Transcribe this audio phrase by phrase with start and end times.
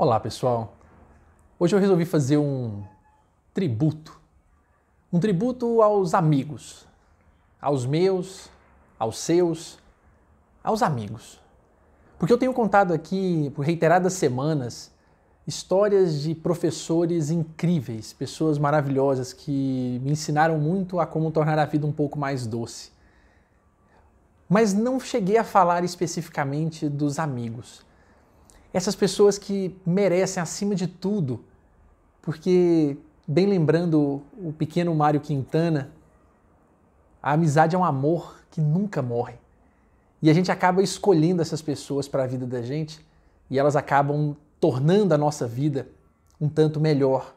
[0.00, 0.76] Olá pessoal,
[1.58, 2.84] hoje eu resolvi fazer um
[3.52, 4.20] tributo,
[5.12, 6.86] um tributo aos amigos,
[7.60, 8.48] aos meus,
[8.96, 9.76] aos seus,
[10.62, 11.40] aos amigos.
[12.16, 14.92] Porque eu tenho contado aqui por reiteradas semanas
[15.44, 21.84] histórias de professores incríveis, pessoas maravilhosas que me ensinaram muito a como tornar a vida
[21.84, 22.92] um pouco mais doce.
[24.48, 27.87] Mas não cheguei a falar especificamente dos amigos
[28.72, 31.44] essas pessoas que merecem acima de tudo,
[32.20, 35.90] porque, bem lembrando o pequeno Mário Quintana,
[37.22, 39.36] a amizade é um amor que nunca morre.
[40.20, 43.04] E a gente acaba escolhendo essas pessoas para a vida da gente
[43.48, 45.88] e elas acabam tornando a nossa vida
[46.40, 47.34] um tanto melhor,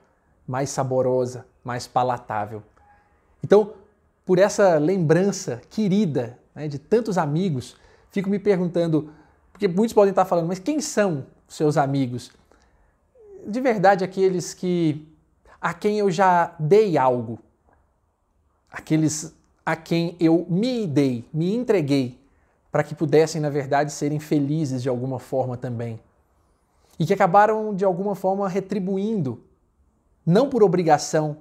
[0.47, 2.63] mais saborosa, mais palatável.
[3.43, 3.73] Então,
[4.25, 7.75] por essa lembrança querida né, de tantos amigos,
[8.11, 9.11] fico me perguntando
[9.51, 12.31] porque muitos podem estar falando, mas quem são seus amigos?
[13.45, 15.07] De verdade, aqueles que
[15.59, 17.39] a quem eu já dei algo,
[18.71, 22.19] aqueles a quem eu me dei, me entreguei,
[22.71, 25.99] para que pudessem, na verdade, serem felizes de alguma forma também.
[26.97, 29.43] E que acabaram, de alguma forma, retribuindo,
[30.25, 31.37] não por obrigação,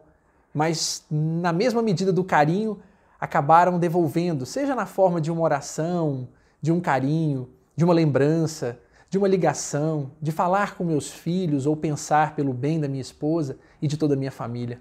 [0.53, 2.81] mas na mesma medida do carinho,
[3.19, 6.29] acabaram devolvendo, seja na forma de uma oração,
[6.61, 8.79] de um carinho, de uma lembrança,
[9.11, 13.59] de uma ligação, de falar com meus filhos ou pensar pelo bem da minha esposa
[13.83, 14.81] e de toda a minha família.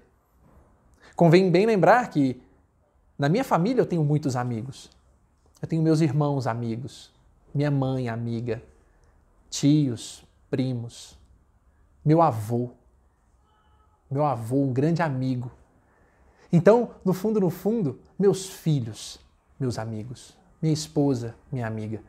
[1.16, 2.40] Convém bem lembrar que
[3.18, 4.88] na minha família eu tenho muitos amigos.
[5.60, 7.12] Eu tenho meus irmãos amigos,
[7.52, 8.62] minha mãe amiga,
[9.50, 11.18] tios, primos,
[12.04, 12.70] meu avô.
[14.08, 15.50] Meu avô, um grande amigo.
[16.52, 19.20] Então, no fundo, no fundo, meus filhos,
[19.58, 22.00] meus amigos, minha esposa, minha amiga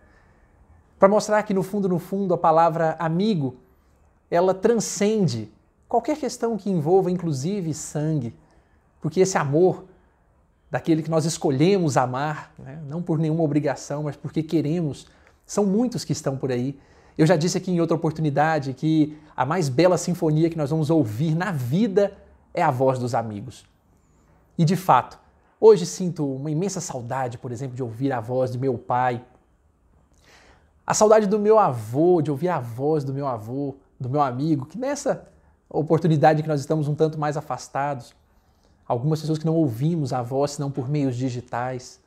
[1.01, 3.55] para mostrar que no fundo, no fundo, a palavra amigo,
[4.29, 5.51] ela transcende
[5.89, 8.35] qualquer questão que envolva inclusive sangue,
[9.01, 9.85] porque esse amor
[10.69, 15.07] daquele que nós escolhemos amar, né, não por nenhuma obrigação, mas porque queremos,
[15.43, 16.79] são muitos que estão por aí.
[17.17, 20.91] Eu já disse aqui em outra oportunidade que a mais bela sinfonia que nós vamos
[20.91, 22.15] ouvir na vida
[22.53, 23.65] é a voz dos amigos.
[24.55, 25.19] E de fato,
[25.59, 29.25] hoje sinto uma imensa saudade, por exemplo, de ouvir a voz de meu pai,
[30.85, 34.65] a saudade do meu avô, de ouvir a voz do meu avô, do meu amigo,
[34.65, 35.27] que nessa
[35.69, 38.13] oportunidade que nós estamos um tanto mais afastados,
[38.87, 41.99] algumas pessoas que não ouvimos a voz senão por meios digitais.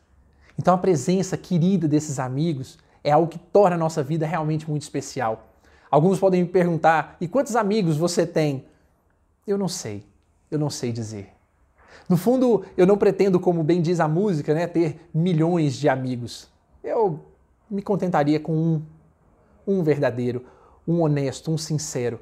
[0.58, 4.82] Então a presença querida desses amigos é algo que torna a nossa vida realmente muito
[4.82, 5.46] especial.
[5.90, 8.64] Alguns podem me perguntar: e quantos amigos você tem?
[9.46, 10.04] Eu não sei,
[10.50, 11.30] eu não sei dizer.
[12.08, 16.48] No fundo, eu não pretendo, como bem diz a música, né, ter milhões de amigos.
[17.70, 18.82] Me contentaria com um,
[19.66, 20.44] um verdadeiro,
[20.86, 22.20] um honesto, um sincero.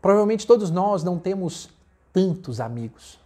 [0.00, 1.70] Provavelmente todos nós não temos
[2.12, 3.18] tantos amigos.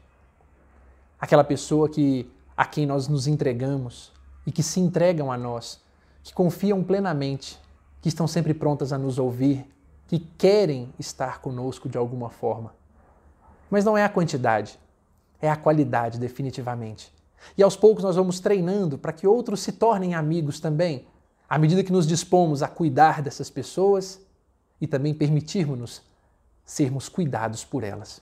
[1.20, 4.12] Aquela pessoa que a quem nós nos entregamos
[4.47, 5.81] e que se entregam a nós,
[6.22, 7.60] que confiam plenamente,
[8.00, 9.66] que estão sempre prontas a nos ouvir,
[10.06, 12.75] que querem estar conosco de alguma forma.
[13.70, 14.78] Mas não é a quantidade,
[15.41, 17.12] é a qualidade, definitivamente.
[17.59, 21.04] E aos poucos nós vamos treinando para que outros se tornem amigos também,
[21.48, 24.20] à medida que nos dispomos a cuidar dessas pessoas
[24.80, 26.02] e também permitirmos-nos
[26.64, 28.20] sermos cuidados por elas.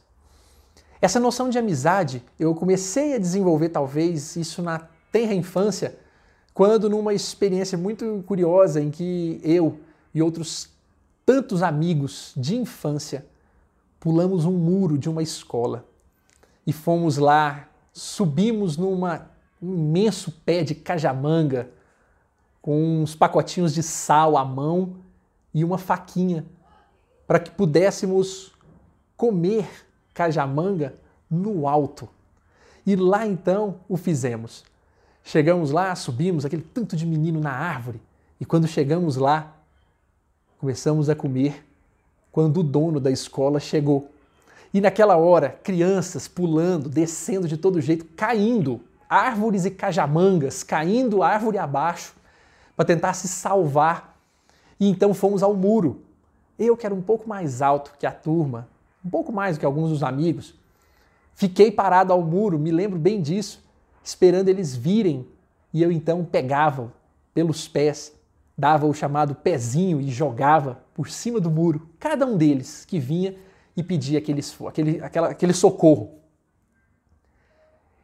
[1.01, 4.79] Essa noção de amizade eu comecei a desenvolver, talvez, isso na
[5.11, 5.99] tenra infância,
[6.53, 9.81] quando, numa experiência muito curiosa em que eu
[10.15, 10.69] e outros
[11.27, 13.27] tantos amigos de infância
[13.99, 15.87] pulamos um muro de uma escola
[16.67, 19.31] e fomos lá, subimos numa
[19.61, 21.71] um imenso pé de cajamanga
[22.65, 24.95] com uns pacotinhos de sal à mão
[25.53, 26.47] e uma faquinha
[27.27, 28.55] para que pudéssemos
[29.19, 29.69] comer
[30.15, 30.95] cajamanga
[31.31, 32.09] no alto.
[32.87, 34.65] E lá então o fizemos.
[35.23, 38.01] Chegamos lá, subimos aquele tanto de menino na árvore,
[38.41, 39.55] e quando chegamos lá,
[40.59, 41.67] começamos a comer
[42.33, 44.11] quando o dono da escola chegou.
[44.73, 51.59] E naquela hora, crianças pulando, descendo de todo jeito, caindo, árvores e cajamangas caindo árvore
[51.59, 52.24] abaixo
[52.77, 54.19] para tentar se salvar.
[54.79, 56.03] E então fomos ao muro.
[56.59, 58.69] Eu, que era um pouco mais alto que a turma,
[59.05, 60.55] um pouco mais do que alguns dos amigos,
[61.35, 63.65] fiquei parado ao muro, me lembro bem disso,
[64.03, 65.27] esperando eles virem.
[65.73, 66.93] E eu então pegava
[67.33, 68.13] pelos pés,
[68.57, 73.35] dava o chamado pezinho e jogava por cima do muro, cada um deles que vinha
[73.77, 76.21] e pedia aquele, aquele, aquela, aquele socorro.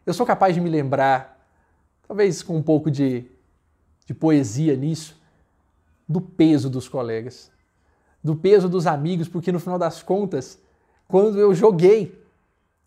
[0.05, 1.47] Eu sou capaz de me lembrar,
[2.09, 3.31] talvez com um pouco de
[4.07, 5.17] de poesia nisso,
[6.09, 7.51] do peso dos colegas.
[8.23, 10.59] do peso dos amigos, porque no final das contas,
[11.09, 12.23] quando eu joguei,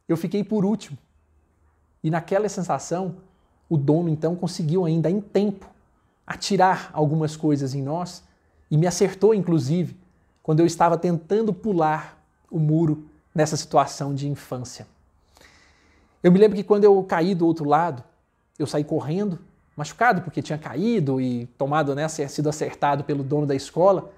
[0.08, 0.98] eu fiquei por último.
[2.04, 3.16] E naquela sensação,
[3.68, 5.68] o dono então conseguiu ainda em tempo
[6.26, 8.24] atirar algumas coisas em nós
[8.70, 9.98] e me acertou inclusive
[10.42, 12.22] quando eu estava tentando pular
[12.52, 14.86] o muro nessa situação de infância.
[16.22, 18.04] Eu me lembro que quando eu caí do outro lado,
[18.60, 19.40] eu saí correndo,
[19.76, 24.12] machucado porque tinha caído e tomado, né, sido acertado pelo dono da escola,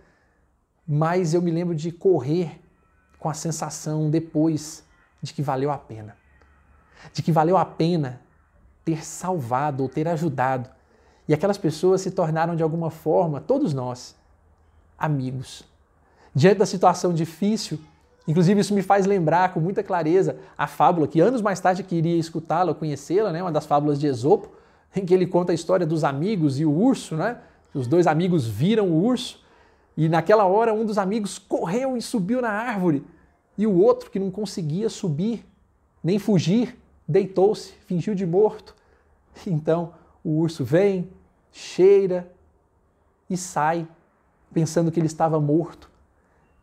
[0.88, 2.62] mas eu me lembro de correr
[3.18, 4.84] com a sensação depois
[5.22, 6.16] de que valeu a pena.
[7.14, 8.22] De que valeu a pena
[8.84, 10.70] ter salvado ou ter ajudado.
[11.28, 14.16] E aquelas pessoas se tornaram de alguma forma, todos nós,
[14.98, 15.64] amigos.
[16.36, 17.80] Diante da situação difícil,
[18.28, 22.18] inclusive isso me faz lembrar com muita clareza a fábula que anos mais tarde queria
[22.18, 23.42] escutá-la, conhecê-la, né?
[23.42, 24.52] uma das fábulas de Esopo,
[24.96, 27.38] em que ele conta a história dos amigos e o urso, né?
[27.74, 29.44] Os dois amigos viram o urso
[29.98, 33.04] e naquela hora um dos amigos correu e subiu na árvore
[33.58, 35.46] e o outro que não conseguia subir
[36.04, 36.78] nem fugir
[37.08, 38.76] deitou-se, fingiu de morto.
[39.46, 39.94] Então
[40.24, 41.10] o urso vem,
[41.52, 42.32] cheira
[43.30, 43.88] e sai,
[44.54, 45.90] pensando que ele estava morto.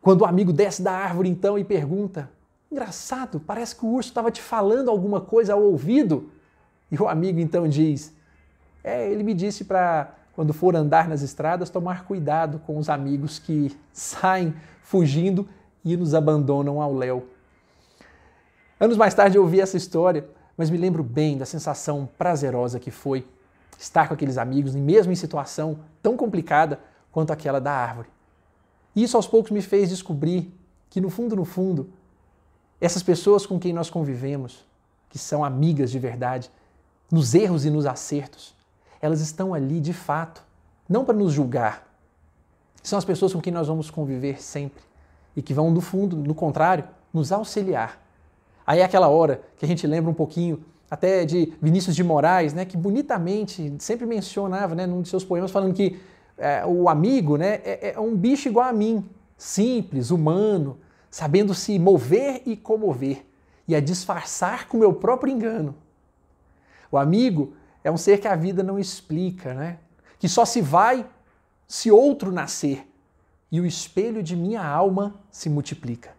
[0.01, 2.29] Quando o amigo desce da árvore então e pergunta:
[2.71, 6.29] Engraçado, parece que o urso estava te falando alguma coisa ao ouvido.
[6.91, 8.13] E o amigo então diz:
[8.83, 13.39] É, ele me disse para, quando for andar nas estradas, tomar cuidado com os amigos
[13.39, 15.47] que saem fugindo
[15.85, 17.27] e nos abandonam ao léu.
[18.79, 20.27] Anos mais tarde eu ouvi essa história,
[20.57, 23.25] mas me lembro bem da sensação prazerosa que foi
[23.79, 26.79] estar com aqueles amigos, mesmo em situação tão complicada
[27.11, 28.09] quanto aquela da árvore.
[28.95, 30.53] E isso aos poucos me fez descobrir
[30.89, 31.89] que, no fundo, no fundo,
[32.79, 34.65] essas pessoas com quem nós convivemos,
[35.09, 36.51] que são amigas de verdade,
[37.11, 38.53] nos erros e nos acertos,
[39.03, 40.41] elas estão ali de fato,
[40.87, 41.85] não para nos julgar.
[42.81, 44.81] São as pessoas com quem nós vamos conviver sempre
[45.35, 48.01] e que vão, do fundo, no contrário, nos auxiliar.
[48.65, 52.53] Aí é aquela hora que a gente lembra um pouquinho até de Vinícius de Moraes,
[52.53, 55.99] né, que bonitamente sempre mencionava, né, num de seus poemas, falando que
[56.37, 59.03] é, o amigo né, é, é um bicho igual a mim,
[59.37, 60.77] simples, humano,
[61.11, 63.25] sabendo se mover e comover,
[63.67, 65.75] e a disfarçar com meu próprio engano.
[66.89, 69.79] O amigo é um ser que a vida não explica, né?
[70.23, 71.05] que só se vai
[71.67, 72.87] se outro nascer,
[73.51, 76.11] e o espelho de minha alma se multiplica.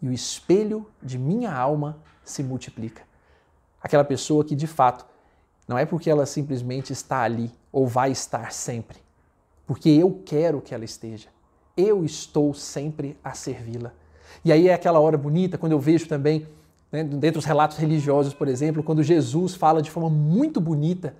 [0.00, 3.02] E o espelho de minha alma se multiplica.
[3.82, 5.04] Aquela pessoa que de fato
[5.66, 8.98] não é porque ela simplesmente está ali ou vai estar sempre,
[9.66, 11.28] porque eu quero que ela esteja.
[11.76, 13.92] Eu estou sempre a servi-la.
[14.44, 16.46] E aí é aquela hora bonita quando eu vejo também,
[16.90, 21.14] né, dentro dos relatos religiosos, por exemplo, quando Jesus fala de forma muito bonita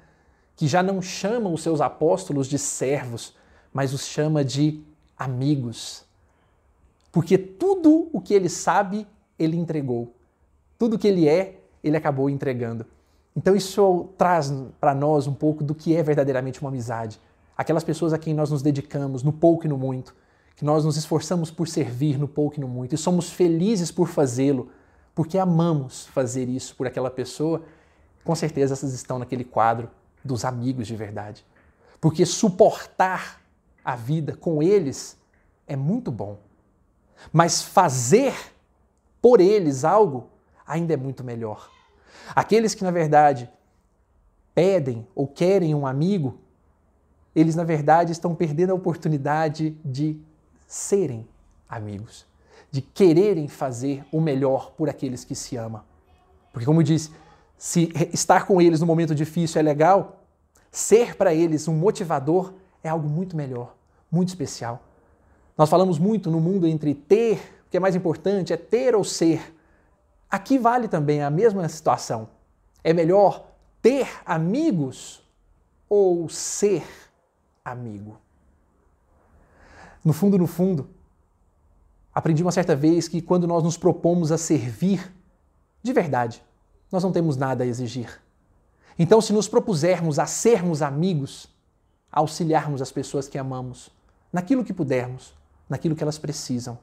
[0.57, 3.35] que já não chama os seus apóstolos de servos,
[3.73, 4.83] mas os chama de
[5.17, 6.05] amigos.
[7.11, 9.07] Porque tudo o que ele sabe,
[9.39, 10.15] ele entregou.
[10.79, 12.85] Tudo o que ele é, ele acabou entregando.
[13.35, 17.19] Então isso traz para nós um pouco do que é verdadeiramente uma amizade
[17.61, 20.17] aquelas pessoas a quem nós nos dedicamos no pouco e no muito,
[20.57, 24.09] que nós nos esforçamos por servir no pouco e no muito e somos felizes por
[24.09, 24.71] fazê-lo,
[25.15, 27.63] porque amamos fazer isso por aquela pessoa,
[28.25, 29.91] com certeza essas estão naquele quadro
[30.25, 31.45] dos amigos de verdade.
[32.01, 33.41] Porque suportar
[33.85, 35.19] a vida com eles
[35.67, 36.39] é muito bom.
[37.33, 38.35] Mas fazer
[39.21, 40.29] por eles algo
[40.67, 41.71] ainda é muito melhor.
[42.35, 43.51] Aqueles que, na verdade,
[44.55, 46.39] pedem ou querem um amigo,
[47.35, 50.21] eles na verdade estão perdendo a oportunidade de
[50.67, 51.27] serem
[51.69, 52.27] amigos,
[52.71, 55.85] de quererem fazer o melhor por aqueles que se ama.
[56.53, 57.11] Porque, como eu disse,
[57.59, 60.25] se estar com eles no momento difícil é legal,
[60.71, 63.75] ser para eles um motivador é algo muito melhor,
[64.11, 64.83] muito especial.
[65.59, 67.37] Nós falamos muito no mundo entre ter,
[67.67, 69.55] o que é mais importante é ter ou ser.
[70.31, 72.29] Aqui vale também a mesma situação.
[72.83, 73.47] É melhor
[73.83, 75.23] ter amigos
[75.89, 76.87] ou ser
[77.65, 78.17] amigo.
[80.05, 80.89] No fundo, no fundo,
[82.15, 85.13] aprendi uma certa vez que quando nós nos propomos a servir
[85.83, 86.43] de verdade,
[86.91, 88.21] nós não temos nada a exigir.
[88.99, 91.49] Então, se nos propusermos a sermos amigos,
[92.13, 93.91] a auxiliarmos as pessoas que amamos,
[94.33, 95.35] naquilo que pudermos,
[95.69, 96.79] naquilo que elas precisam,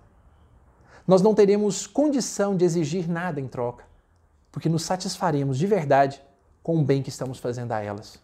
[1.07, 3.85] nós não teremos condição de exigir nada em troca,
[4.51, 6.21] porque nos satisfaremos de verdade
[6.63, 8.19] com o bem que estamos fazendo a elas.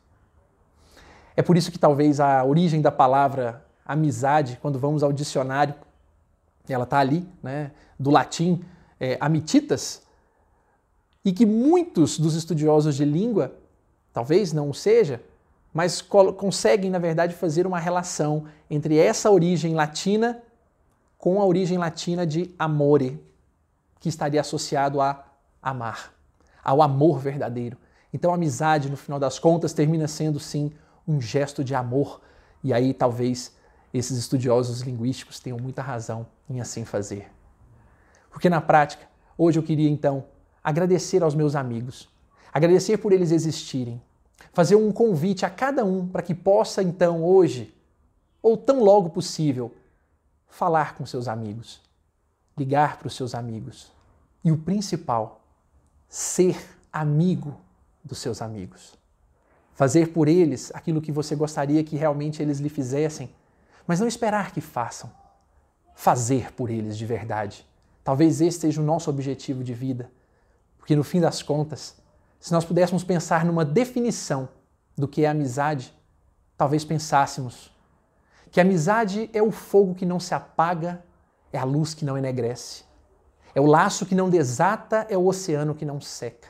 [1.36, 5.75] É por isso que talvez a origem da palavra amizade, quando vamos ao dicionário,
[6.72, 8.63] ela está ali, né, do latim
[9.00, 10.03] é, amititas,
[11.25, 13.53] e que muitos dos estudiosos de língua,
[14.13, 15.22] talvez não seja,
[15.74, 20.41] mas conseguem, na verdade, fazer uma relação entre essa origem latina
[21.17, 23.20] com a origem latina de amore,
[24.00, 25.25] que estaria associado a
[25.62, 26.13] amar,
[26.63, 27.77] ao amor verdadeiro.
[28.13, 30.72] Então, a amizade, no final das contas, termina sendo sim
[31.08, 32.22] um gesto de amor.
[32.63, 33.55] E aí, talvez,
[33.93, 37.31] esses estudiosos linguísticos tenham muita razão em assim fazer.
[38.31, 39.07] Porque na prática,
[39.38, 40.25] hoje eu queria então
[40.63, 42.09] agradecer aos meus amigos,
[42.51, 44.01] agradecer por eles existirem,
[44.51, 47.73] fazer um convite a cada um para que possa então hoje,
[48.41, 49.73] ou tão logo possível,
[50.47, 51.81] falar com seus amigos,
[52.57, 53.91] ligar para os seus amigos.
[54.43, 55.41] E o principal,
[56.09, 56.57] ser
[56.91, 57.59] amigo
[58.03, 58.97] dos seus amigos.
[59.73, 63.29] Fazer por eles aquilo que você gostaria que realmente eles lhe fizessem,
[63.85, 65.11] mas não esperar que façam.
[65.95, 67.65] Fazer por eles de verdade.
[68.03, 70.11] Talvez esse seja o nosso objetivo de vida,
[70.77, 71.95] porque no fim das contas,
[72.39, 74.49] se nós pudéssemos pensar numa definição
[74.97, 75.93] do que é amizade,
[76.57, 77.73] talvez pensássemos
[78.53, 81.03] que amizade é o fogo que não se apaga,
[81.51, 82.83] é a luz que não enegrece,
[83.55, 86.49] é o laço que não desata, é o oceano que não seca.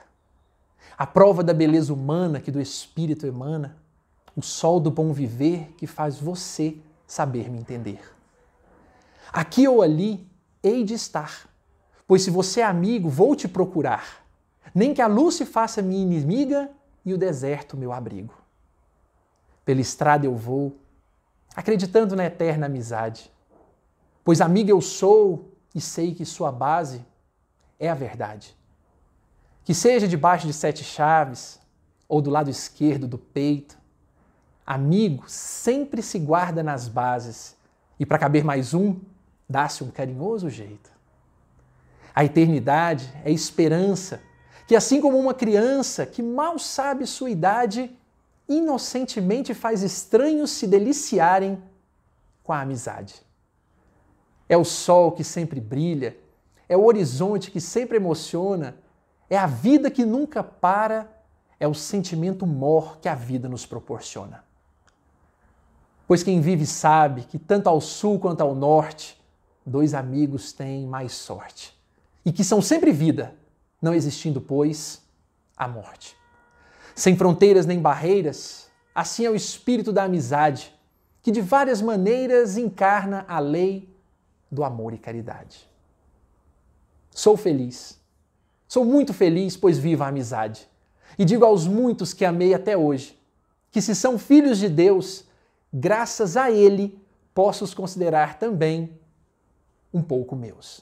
[0.98, 3.78] A prova da beleza humana que do espírito emana,
[4.36, 8.02] o sol do bom viver que faz você saber me entender.
[9.32, 10.28] Aqui ou ali
[10.64, 11.50] hei de estar,
[12.08, 14.24] pois se você é amigo, vou te procurar.
[14.74, 16.70] Nem que a luz se faça minha inimiga
[17.06, 18.34] e o deserto meu abrigo.
[19.66, 20.76] Pela estrada eu vou,
[21.56, 23.32] acreditando na eterna amizade,
[24.24, 27.06] pois amigo eu sou e sei que sua base
[27.80, 28.56] é a verdade.
[29.64, 31.60] Que seja debaixo de sete chaves
[32.08, 33.78] ou do lado esquerdo do peito,
[34.66, 37.56] amigo sempre se guarda nas bases
[38.00, 39.00] e para caber mais um,
[39.48, 40.92] dá-se um carinhoso jeito.
[42.16, 44.22] A eternidade é esperança
[44.68, 47.92] que, assim como uma criança que mal sabe sua idade,
[48.48, 51.62] inocentemente faz estranhos se deliciarem
[52.44, 53.22] com a amizade.
[54.48, 56.18] É o sol que sempre brilha,
[56.68, 58.78] é o horizonte que sempre emociona,
[59.30, 61.12] é a vida que nunca para,
[61.60, 64.43] é o sentimento mor que a vida nos proporciona.
[66.08, 69.20] Pois quem vive sabe que tanto ao sul quanto ao norte,
[69.66, 71.78] dois amigos têm mais sorte.
[72.26, 73.36] E que são sempre vida,
[73.82, 75.02] não existindo, pois,
[75.58, 76.16] a morte.
[76.96, 80.74] Sem fronteiras nem barreiras, assim é o espírito da amizade,
[81.22, 83.90] que de várias maneiras encarna a lei
[84.52, 85.68] do amor e caridade.
[87.10, 88.00] Sou feliz.
[88.68, 90.68] Sou muito feliz, pois vivo a amizade.
[91.18, 93.18] E digo aos muitos que amei até hoje,
[93.72, 95.26] que se são filhos de Deus,
[95.74, 97.02] graças a Ele,
[97.34, 98.98] posso os considerar também
[99.94, 100.82] um pouco meus.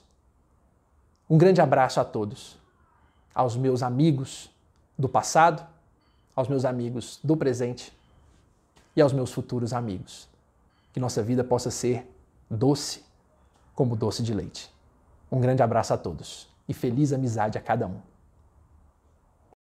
[1.29, 2.57] Um grande abraço a todos,
[3.33, 4.51] aos meus amigos
[4.97, 5.65] do passado,
[6.35, 7.97] aos meus amigos do presente
[8.95, 10.27] e aos meus futuros amigos.
[10.91, 12.05] Que nossa vida possa ser
[12.49, 13.03] doce
[13.73, 14.69] como doce de leite.
[15.31, 18.10] Um grande abraço a todos e feliz amizade a cada um.